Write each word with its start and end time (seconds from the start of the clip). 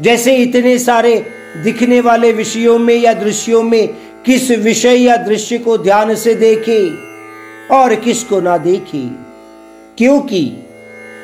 जैसे 0.00 0.36
इतने 0.36 0.78
सारे 0.78 1.26
दिखने 1.64 2.00
वाले 2.00 2.32
विषयों 2.32 2.78
में 2.78 2.94
या 2.94 3.12
दृश्यों 3.12 3.62
में 3.62 3.88
किस 4.26 4.50
विषय 4.50 4.94
या 4.94 5.16
दृश्य 5.16 5.58
को 5.58 5.78
ध्यान 5.78 6.14
से 6.14 6.34
देखे 6.34 6.90
और 7.74 7.94
किसको 7.94 8.40
ना 8.40 8.58
देखे। 8.58 9.08
क्योंकि 9.98 10.52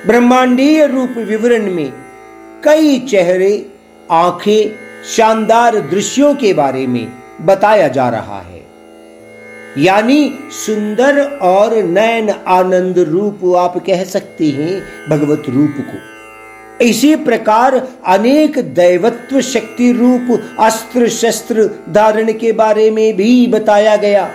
ब्रह्मांडीय 0.06 0.86
रूप 0.86 1.14
विवरण 1.16 1.70
में 1.70 1.92
कई 2.64 2.98
चेहरे, 2.98 3.66
आँखें, 4.10 4.74
शानदार 5.16 5.76
दृश्यों 5.76 6.34
के 6.34 6.52
बारे 6.52 6.86
में 6.86 7.08
बताया 7.40 7.88
जा 7.88 8.08
रहा 8.08 8.40
है। 8.40 8.66
यानी 9.78 10.38
सुंदर 10.66 11.24
और 11.24 11.82
नयन 11.82 12.30
आनंद 12.30 12.98
रूप 12.98 13.56
आप 13.56 13.84
कह 13.86 14.04
सकते 14.04 14.44
हैं 14.44 14.82
भगवत 15.10 15.42
रूप 15.48 15.74
को। 15.78 16.13
इसी 16.82 17.14
प्रकार 17.16 17.74
अनेक 18.06 18.58
दैवत्व 18.74 19.40
शक्ति 19.40 19.90
रूप 19.92 20.40
अस्त्र 20.60 21.08
शस्त्र 21.08 21.68
धारण 21.90 22.32
के 22.32 22.52
बारे 22.52 22.90
में 22.90 23.16
भी 23.16 23.46
बताया 23.46 23.96
गया। 23.96 24.30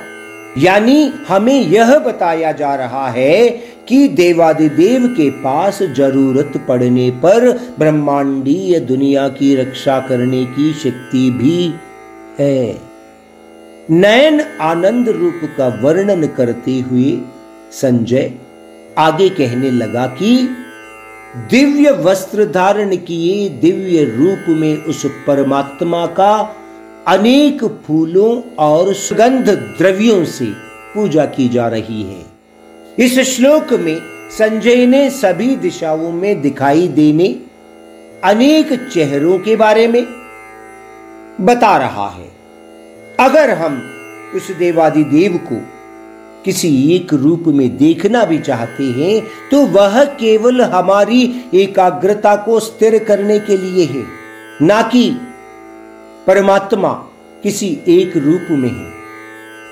यानी 0.57 1.03
हमें 1.27 1.59
यह 1.61 1.97
बताया 1.99 2.51
जा 2.51 2.73
रहा 2.75 3.07
है 3.09 3.49
कि 3.87 4.07
देवादिदेव 4.07 5.07
के 5.07 5.29
पास 5.41 5.81
ज़रूरत 5.97 6.53
पड़ने 6.67 7.09
पर 7.11 7.49
ब्रह्मांडीय 7.79 8.79
दुनिया 8.79 9.27
की 9.29 9.55
रक्षा 9.55 9.99
करने 9.99 10.43
की 10.45 10.73
शक्ति 10.73 11.29
भी 11.31 11.73
है। 12.39 12.77
नयन 13.91 14.41
आनंद 14.61 15.09
रूप 15.09 15.41
का 15.57 15.67
वर्णन 15.83 16.27
करते 16.27 16.79
हुए 16.79 17.11
संजय 17.71 18.31
आगे 18.97 19.29
कहने 19.29 19.71
लगा 19.71 20.05
कि 20.07 20.35
दिव्य 21.37 21.91
वस्त्र 21.91 22.45
धारण 22.45 22.95
किए 22.95 23.49
दिव्य 23.49 24.03
रूप 24.03 24.45
में 24.49 24.83
उस 24.83 25.05
परमात्मा 25.05 26.05
का 26.05 26.55
अनेक 27.07 27.63
फूलों 27.63 28.41
और 28.55 28.93
सुगंध 28.93 29.49
द्रव्यों 29.49 30.25
से 30.25 30.45
पूजा 30.93 31.25
की 31.25 31.49
जा 31.49 31.67
रही 31.67 32.03
है। 32.03 32.25
इस 32.99 33.19
श्लोक 33.19 33.73
में 33.73 34.01
संजय 34.31 34.85
ने 34.85 35.09
सभी 35.09 35.55
दिशाओं 35.55 36.11
में 36.11 36.41
दिखाई 36.41 36.87
देने 36.87 37.39
अनेक 38.23 38.89
चेहरों 38.93 39.39
के 39.39 39.55
बारे 39.55 39.87
में 39.87 40.03
बता 41.41 41.77
रहा 41.77 42.09
है। 42.09 42.31
अगर 43.19 43.49
हम 43.49 43.91
उस 44.35 44.51
देवादि 44.51 45.03
देव 45.03 45.37
को 45.37 45.78
किसी 46.45 46.95
एक 46.95 47.13
रूप 47.13 47.43
में 47.47 47.77
देखना 47.77 48.23
भी 48.25 48.37
चाहते 48.39 48.83
हैं 48.83 49.21
तो 49.51 49.65
वह 49.65 50.03
केवल 50.03 50.61
हमारी 50.61 51.21
एकाग्रता 51.53 52.35
को 52.35 52.59
स्थिर 52.59 53.03
करने 53.03 53.39
के 53.39 53.57
लिए 53.57 53.85
है। 53.85 54.03
ना 54.61 54.81
कि 54.81 55.09
परमात्मा 56.27 56.93
किसी 57.43 57.79
एक 57.87 58.17
रूप 58.17 58.47
में 58.51 58.69
है। 58.69 58.91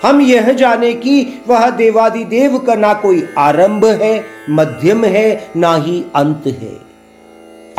हम 0.04 0.22
यह 0.22 0.52
जाने 0.52 0.94
कि 0.94 1.44
वह 1.48 1.70
देवादिदेव 1.70 2.58
का 2.58 2.76
ना 2.76 2.94
कोई 2.94 3.24
आरंभ 3.38 3.86
है, 3.86 4.24
मध्यम 4.50 5.06
है, 5.06 5.52
ना 5.58 5.76
ही 5.76 6.04
अंत 6.16 6.44
है। 6.48 6.76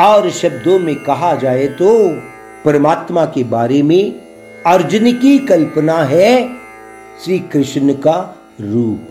और 0.00 0.30
शब्दों 0.30 0.78
में 0.78 0.94
कहा 0.96 1.34
जाए 1.34 1.66
तो 1.66 2.08
परमात्मा 2.64 3.24
के 3.24 3.44
बारे 3.44 3.82
में 3.82 4.12
अर्जुन 4.66 5.12
की 5.12 5.38
कल्पना 5.38 5.98
है 6.04 6.48
श्री 7.24 7.38
कृष्ण 7.38 7.92
का 7.92 8.37
रूप। 8.60 9.08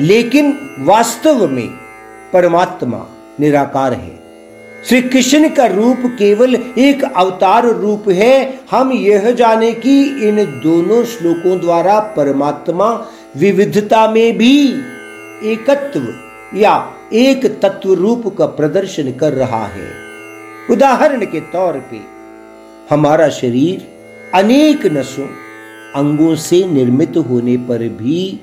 लेकिन 0.00 0.58
वास्तव 0.78 1.48
में 1.48 1.68
परमात्मा 2.32 3.06
निराकार 3.40 3.92
है। 3.92 4.20
श्री 4.88 5.02
कृष्ण 5.02 5.48
का 5.48 5.66
रूप 5.66 5.96
केवल 6.06 6.54
एक 6.78 7.04
अवतार 7.16 7.66
रूप 7.66 8.04
है। 8.08 8.60
हम 8.70 8.92
यह 8.92 9.30
जाने 9.30 9.72
कि 9.72 10.02
इन 10.28 10.44
दोनों 10.44 11.04
श्लोकों 11.04 11.60
द्वारा 11.60 12.00
परमात्मा 12.00 13.06
विविधता 13.36 14.10
में 14.10 14.38
भी 14.38 14.68
एकत्व 15.44 16.00
या 16.58 16.92
एक 17.12 17.60
तत्व 17.62 17.92
रूप 17.92 18.36
का 18.38 18.46
प्रदर्शन 18.46 19.12
कर 19.12 19.32
रहा 19.32 19.66
है। 19.66 19.88
उदाहरण 20.70 21.24
के 21.24 21.40
तौर 21.40 21.72
पे 21.72 22.00
हमारा 22.90 23.28
शरीर 23.28 23.88
अनेक 24.34 24.86
नसों, 24.86 25.26
अंगों 25.94 26.34
से 26.34 26.64
निर्मित 26.64 27.16
होने 27.16 27.56
पर 27.56 27.78
भी 27.78 28.40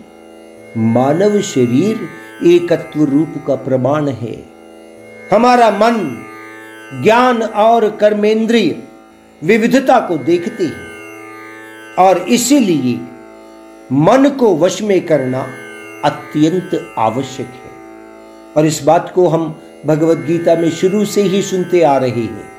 मानव 0.78 1.42
शरीर 1.42 2.10
एकत्व 2.46 3.04
रूप 3.04 3.44
का 3.48 3.56
प्रमाण 3.56 4.08
है। 4.08 4.46
हमारा 5.32 5.72
मन, 5.72 6.26
ज्ञान 7.04 7.42
और 7.42 7.92
कर्मेंद्रिय 7.92 8.84
विविधता 9.44 10.00
को 10.00 10.18
देखते 10.18 10.64
हैं 10.64 10.88
और 12.00 12.18
इसीलिए 12.18 13.00
मन 13.92 14.30
को 14.30 14.58
वश 14.58 14.82
में 14.82 15.06
करना 15.06 15.48
अत्यंत 16.06 16.96
आवश्यक 16.98 17.48
है। 17.48 17.72
और 18.58 18.66
इस 18.66 18.84
बात 18.84 19.12
को 19.16 19.28
हम 19.28 19.62
भगवत 19.86 20.18
गीता 20.18 20.56
में 20.56 20.72
शुरू 20.72 21.06
से 21.06 21.22
ही 21.22 21.42
सुनते 21.42 21.82
आ 21.82 21.98
रहे 21.98 22.22
हैं। 22.22 22.57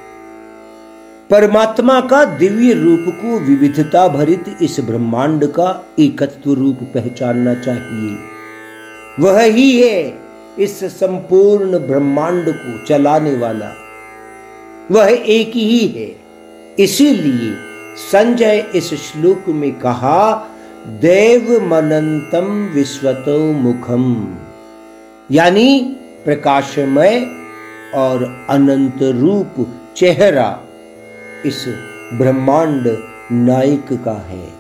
परमात्मा 1.30 2.00
का 2.00 2.24
दिव्य 2.24 2.72
रूप 2.72 3.04
को 3.08 3.38
विविधता 3.38 4.08
भरित 4.08 4.44
इस 4.62 4.80
ब्रह्मांड 4.80 5.44
का 5.46 5.86
एकत्व 5.98 6.52
रूप 6.52 6.78
पहचानना 6.82 7.54
चाहिए। 7.54 8.16
वह 9.20 9.42
ही 9.42 9.80
है 9.80 10.18
इस 10.58 10.84
संपूर्ण 10.84 11.78
ब्रह्मांड 11.78 12.48
को 12.48 12.86
चलाने 12.86 13.36
वाला। 13.36 13.72
वह 14.90 15.08
एक 15.10 15.48
ही 15.48 15.88
है, 15.88 16.16
इसीलिए 16.84 17.54
संजय 18.12 18.66
इस 18.74 18.94
श्लोक 18.94 19.48
में 19.48 19.72
कहा, 19.72 20.48
देव 20.86 21.64
मनंतम 21.64 22.70
विश्वतो 22.74 23.52
मुखम। 23.52 24.36
यानी 25.30 25.80
प्रकाशमय 26.24 27.26
और 27.94 28.46
अनंत 28.50 29.02
रूप 29.02 29.66
चेहरा। 29.96 30.64
इस 31.46 31.64
ब्रह्मांड 32.12 32.86
नायक 33.32 33.86
का 33.92 34.12
है। 34.12 34.57